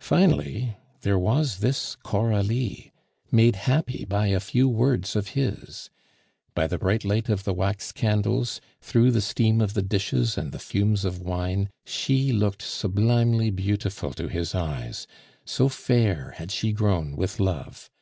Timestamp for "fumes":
10.58-11.04